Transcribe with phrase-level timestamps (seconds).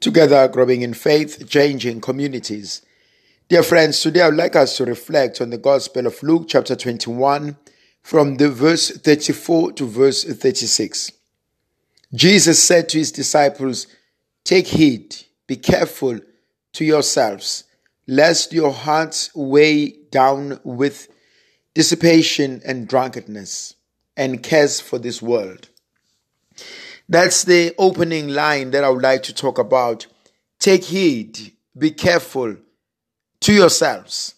[0.00, 2.82] together growing in faith, changing communities.
[3.48, 6.74] Dear friends, today I would like us to reflect on the Gospel of Luke, chapter
[6.74, 7.56] 21,
[8.02, 11.12] from the verse 34 to verse 36.
[12.14, 13.86] Jesus said to his disciples,
[14.44, 15.16] Take heed,
[15.46, 16.18] be careful
[16.72, 17.64] to yourselves,
[18.06, 21.08] lest your hearts weigh down with
[21.74, 23.74] dissipation and drunkenness,
[24.16, 25.68] and cares for this world
[27.10, 30.06] that's the opening line that I would like to talk about.
[30.60, 32.56] Take heed, be careful
[33.40, 34.36] to yourselves.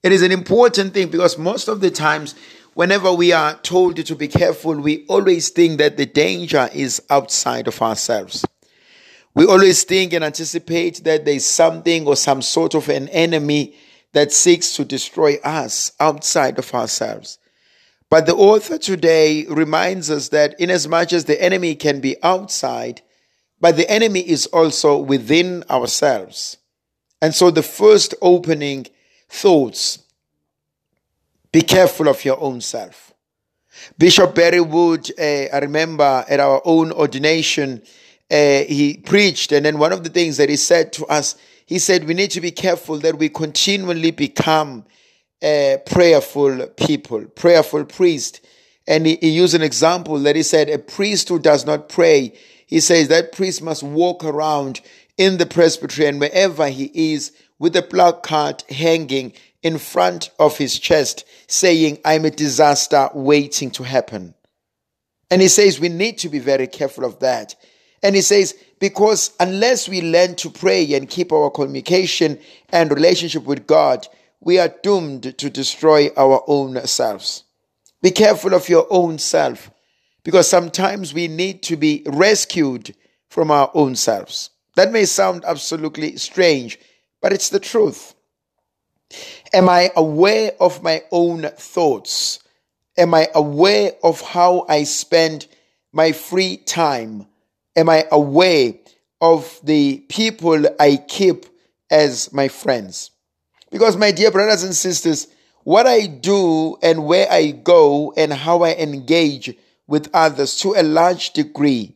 [0.00, 2.36] It is an important thing because most of the times,
[2.74, 7.66] whenever we are told to be careful, we always think that the danger is outside
[7.66, 8.46] of ourselves.
[9.34, 13.74] We always think and anticipate that there's something or some sort of an enemy
[14.12, 17.38] that seeks to destroy us outside of ourselves.
[18.10, 23.02] But the author today reminds us that inasmuch as the enemy can be outside,
[23.60, 26.56] but the enemy is also within ourselves.
[27.22, 28.88] And so the first opening
[29.28, 30.00] thoughts
[31.52, 33.12] be careful of your own self.
[33.96, 37.82] Bishop Barry Wood, uh, I remember at our own ordination,
[38.28, 41.78] uh, he preached, and then one of the things that he said to us, he
[41.78, 44.84] said, We need to be careful that we continually become
[45.42, 48.44] a prayerful people, prayerful priest.
[48.86, 52.34] And he, he used an example that he said, a priest who does not pray,
[52.66, 54.80] he says that priest must walk around
[55.16, 59.32] in the presbytery and wherever he is with a placard hanging
[59.62, 64.34] in front of his chest saying, I'm a disaster waiting to happen.
[65.30, 67.54] And he says we need to be very careful of that.
[68.02, 72.38] And he says, because unless we learn to pray and keep our communication
[72.70, 74.06] and relationship with God,
[74.40, 77.44] we are doomed to destroy our own selves.
[78.02, 79.70] Be careful of your own self
[80.22, 82.94] because sometimes we need to be rescued
[83.28, 84.50] from our own selves.
[84.76, 86.78] That may sound absolutely strange,
[87.20, 88.14] but it's the truth.
[89.52, 92.38] Am I aware of my own thoughts?
[92.96, 95.46] Am I aware of how I spend
[95.92, 97.26] my free time?
[97.76, 98.74] Am I aware
[99.20, 101.46] of the people I keep
[101.90, 103.10] as my friends?
[103.70, 105.28] Because, my dear brothers and sisters,
[105.62, 110.82] what I do and where I go and how I engage with others to a
[110.82, 111.94] large degree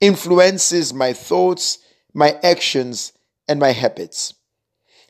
[0.00, 1.78] influences my thoughts,
[2.14, 3.12] my actions,
[3.48, 4.34] and my habits.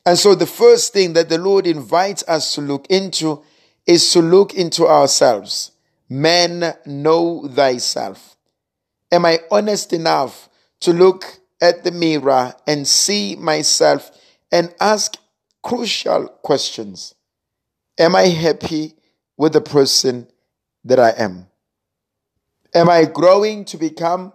[0.05, 3.43] And so, the first thing that the Lord invites us to look into
[3.87, 5.73] is to look into ourselves.
[6.09, 8.37] Man, know thyself.
[9.13, 10.49] Am I honest enough
[10.81, 14.11] to look at the mirror and see myself
[14.51, 15.17] and ask
[15.63, 17.15] crucial questions.
[17.99, 18.95] Am I happy
[19.37, 20.27] with the person
[20.85, 21.47] that I am?
[22.75, 24.33] Am I growing to become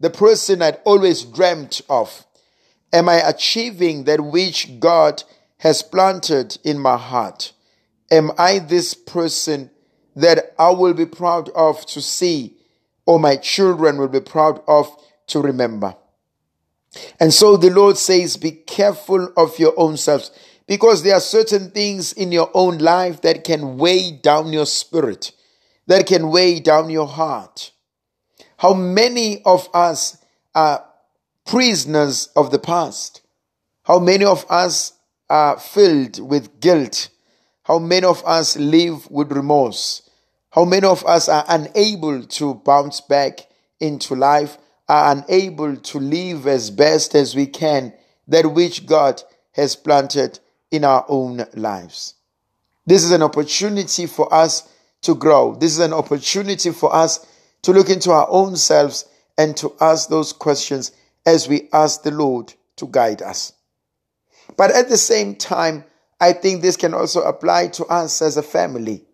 [0.00, 2.24] the person I'd always dreamt of?
[2.92, 5.22] Am I achieving that which God
[5.58, 7.52] has planted in my heart?
[8.10, 9.70] Am I this person
[10.16, 12.56] that I will be proud of to see
[13.06, 14.94] or my children will be proud of
[15.28, 15.96] to remember?
[17.20, 20.30] And so the Lord says, Be careful of your own selves
[20.68, 25.32] because there are certain things in your own life that can weigh down your spirit,
[25.86, 27.72] that can weigh down your heart.
[28.58, 30.18] How many of us
[30.54, 30.84] are
[31.46, 33.22] prisoners of the past?
[33.84, 34.92] How many of us
[35.30, 37.08] are filled with guilt?
[37.62, 40.02] How many of us live with remorse?
[40.50, 43.48] How many of us are unable to bounce back
[43.80, 47.94] into life, are unable to live as best as we can
[48.26, 50.40] that which God has planted
[50.70, 52.14] in our own lives.
[52.86, 54.68] This is an opportunity for us
[55.02, 55.54] to grow.
[55.54, 57.26] This is an opportunity for us
[57.62, 59.04] to look into our own selves
[59.36, 60.92] and to ask those questions
[61.26, 63.52] as we ask the Lord to guide us.
[64.56, 65.84] But at the same time,
[66.20, 69.04] I think this can also apply to us as a family.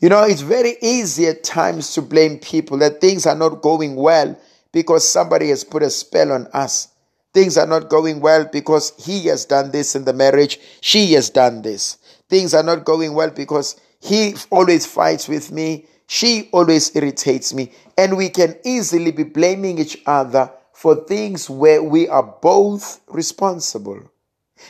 [0.00, 3.96] You know, it's very easy at times to blame people that things are not going
[3.96, 4.38] well
[4.72, 6.88] because somebody has put a spell on us.
[7.34, 11.28] Things are not going well because he has done this in the marriage, she has
[11.28, 11.98] done this.
[12.28, 17.72] Things are not going well because he always fights with me, she always irritates me.
[17.98, 24.10] And we can easily be blaming each other for things where we are both responsible.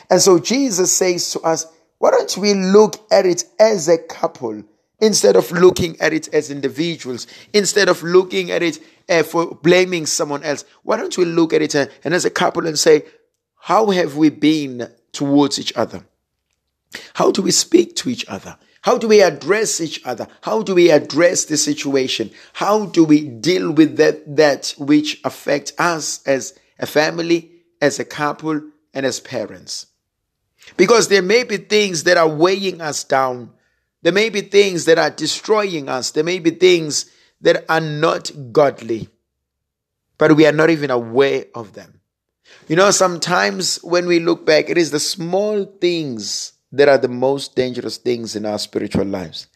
[0.09, 1.67] And so Jesus says to us,
[1.99, 4.63] why don't we look at it as a couple
[4.99, 8.79] instead of looking at it as individuals, instead of looking at it
[9.09, 10.65] uh, for blaming someone else.
[10.83, 13.05] Why don't we look at it uh, and as a couple and say,
[13.55, 16.05] how have we been towards each other?
[17.13, 18.57] How do we speak to each other?
[18.81, 20.27] How do we address each other?
[20.41, 22.29] How do we address the situation?
[22.53, 27.51] How do we deal with that, that which affects us as a family,
[27.81, 28.61] as a couple,
[28.93, 29.87] and as parents.
[30.77, 33.51] Because there may be things that are weighing us down.
[34.01, 36.11] There may be things that are destroying us.
[36.11, 37.11] There may be things
[37.41, 39.09] that are not godly,
[40.17, 41.99] but we are not even aware of them.
[42.67, 47.07] You know, sometimes when we look back, it is the small things that are the
[47.07, 49.47] most dangerous things in our spiritual lives.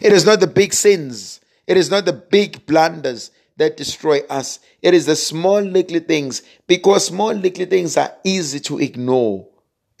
[0.00, 4.60] It is not the big sins, it is not the big blunders that destroy us.
[4.80, 9.46] It is the small little things because small little things are easy to ignore.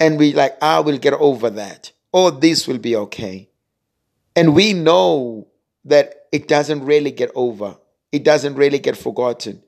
[0.00, 1.92] And we like, ah, I will get over that.
[2.12, 3.48] Or this will be okay.
[4.34, 5.46] And we know
[5.84, 7.76] that it doesn't really get over.
[8.10, 9.62] It doesn't really get forgotten.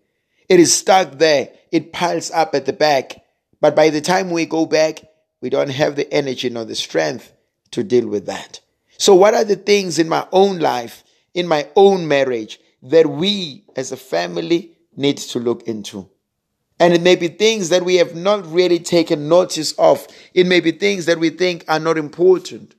[0.48, 1.50] It is stuck there.
[1.70, 3.24] It piles up at the back.
[3.60, 5.02] But by the time we go back,
[5.40, 7.32] we don't have the energy nor the strength
[7.70, 8.60] to deal with that.
[8.98, 13.64] So, what are the things in my own life, in my own marriage, that we
[13.76, 16.08] as a family need to look into?
[16.78, 20.06] And it may be things that we have not really taken notice of.
[20.32, 22.74] It may be things that we think are not important.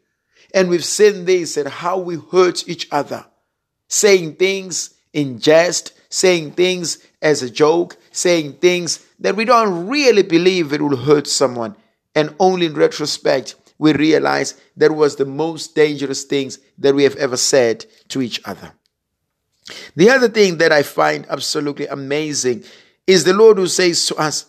[0.53, 3.25] And we've seen this and how we hurt each other,
[3.87, 10.23] saying things in jest, saying things as a joke, saying things that we don't really
[10.23, 11.75] believe it will hurt someone.
[12.13, 17.15] And only in retrospect, we realize that was the most dangerous things that we have
[17.15, 18.73] ever said to each other.
[19.95, 22.63] The other thing that I find absolutely amazing
[23.07, 24.45] is the Lord who says to us,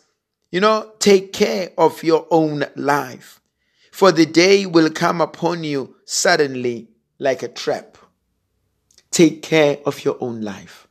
[0.50, 3.40] you know, take care of your own life,
[3.90, 6.88] for the day will come upon you suddenly
[7.18, 7.98] like a trap.
[9.16, 10.86] Take care of your own life.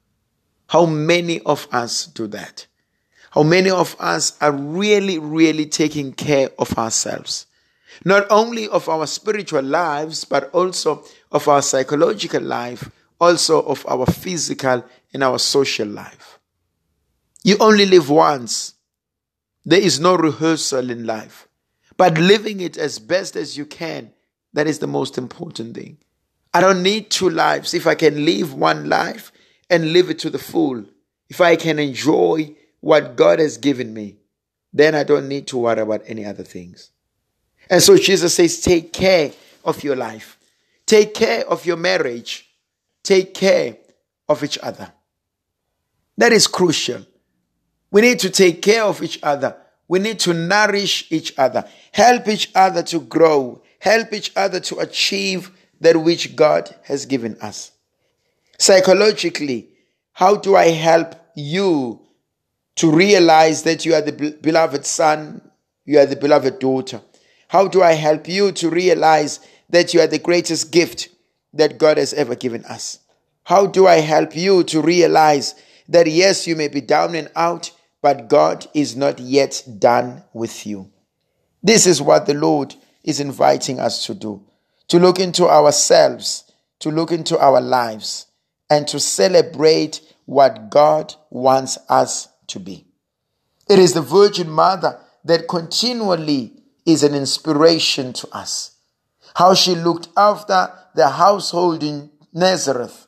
[0.69, 2.65] How many of us do that?
[3.29, 7.45] How many of us are really, really taking care of ourselves?
[8.03, 12.89] Not only of our spiritual lives, but also of our psychological life,
[13.21, 14.83] also of our physical
[15.13, 16.39] and our social life.
[17.43, 18.73] You only live once.
[19.63, 21.47] There is no rehearsal in life.
[21.95, 24.13] But living it as best as you can,
[24.53, 25.99] that is the most important thing.
[26.55, 27.73] I don't need two lives.
[27.73, 29.31] If I can live one life,
[29.69, 30.85] and live it to the full,
[31.29, 34.17] if I can enjoy what God has given me,
[34.73, 36.91] then I don't need to worry about any other things.
[37.69, 39.31] And so Jesus says, take care
[39.63, 40.37] of your life,
[40.85, 42.47] take care of your marriage,
[43.01, 43.77] take care
[44.29, 44.91] of each other.
[46.17, 47.05] That is crucial.
[47.89, 49.57] We need to take care of each other.
[49.87, 54.79] We need to nourish each other, help each other to grow, help each other to
[54.79, 55.51] achieve
[55.81, 57.71] that which God has given us.
[58.57, 59.69] Psychologically,
[60.13, 62.01] how do I help you
[62.75, 65.41] to realize that you are the beloved son,
[65.85, 67.01] you are the beloved daughter?
[67.47, 69.39] How do I help you to realize
[69.69, 71.09] that you are the greatest gift
[71.53, 72.99] that God has ever given us?
[73.43, 75.55] How do I help you to realize
[75.87, 80.65] that yes, you may be down and out, but God is not yet done with
[80.65, 80.91] you?
[81.61, 84.43] This is what the Lord is inviting us to do
[84.87, 88.27] to look into ourselves, to look into our lives,
[88.69, 92.85] and to celebrate what God wants us to be.
[93.69, 96.53] It is the Virgin Mother that continually
[96.85, 98.75] is an inspiration to us.
[99.35, 103.07] How she looked after the household in Nazareth.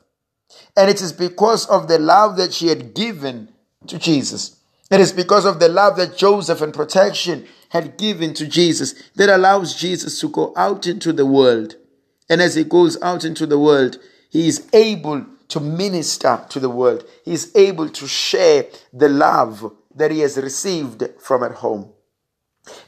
[0.76, 3.50] And it is because of the love that she had given
[3.88, 4.57] to Jesus.
[4.90, 9.30] It is because of the love that Joseph and protection had given to Jesus that
[9.30, 11.76] allows Jesus to go out into the world.
[12.30, 13.98] And as he goes out into the world,
[14.30, 17.06] he is able to minister to the world.
[17.26, 21.92] He is able to share the love that he has received from at home.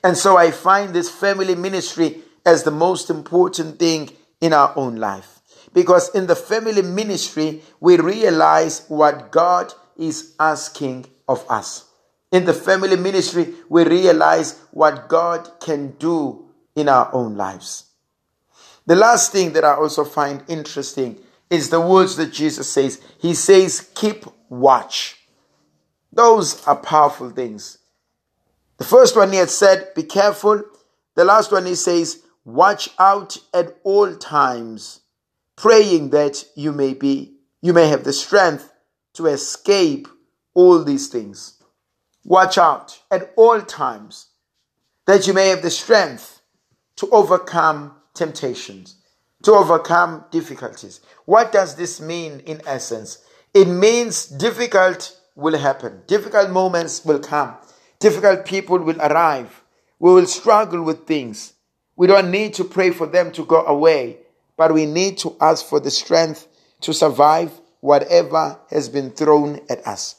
[0.04, 4.98] And so I find this family ministry as the most important thing in our own
[4.98, 5.42] life.
[5.74, 11.89] Because in the family ministry, we realize what God is asking of us.
[12.32, 16.46] In the family ministry, we realize what God can do
[16.76, 17.86] in our own lives.
[18.86, 21.18] The last thing that I also find interesting
[21.50, 23.02] is the words that Jesus says.
[23.20, 25.18] He says, keep watch.
[26.12, 27.80] Those are powerful things.
[28.78, 30.64] The first one he had said, be careful.
[31.16, 35.02] The last one he says, watch out at all times,
[35.56, 38.72] praying that you may be, you may have the strength
[39.14, 40.08] to escape
[40.54, 41.59] all these things.
[42.30, 44.28] Watch out at all times,
[45.06, 46.42] that you may have the strength
[46.96, 48.96] to overcome temptations
[49.44, 51.02] to overcome difficulties.
[51.26, 53.20] What does this mean in essence?
[53.54, 57.56] It means difficult will happen, difficult moments will come,
[58.00, 59.64] difficult people will arrive.
[60.00, 61.54] We will struggle with things.
[61.96, 64.20] We don't need to pray for them to go away,
[64.56, 66.48] but we need to ask for the strength
[66.82, 70.16] to survive whatever has been thrown at us.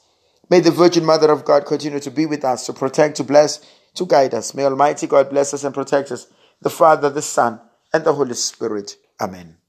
[0.50, 3.60] May the Virgin Mother of God continue to be with us, to protect, to bless,
[3.94, 4.52] to guide us.
[4.52, 6.26] May Almighty God bless us and protect us,
[6.60, 7.60] the Father, the Son,
[7.92, 8.96] and the Holy Spirit.
[9.20, 9.59] Amen.